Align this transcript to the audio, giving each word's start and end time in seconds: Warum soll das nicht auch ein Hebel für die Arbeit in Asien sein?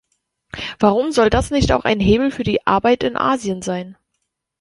Warum 0.79 1.11
soll 1.11 1.29
das 1.29 1.51
nicht 1.51 1.71
auch 1.71 1.83
ein 1.83 1.99
Hebel 1.99 2.31
für 2.31 2.41
die 2.41 2.65
Arbeit 2.65 3.03
in 3.03 3.15
Asien 3.15 3.61
sein? 3.61 3.97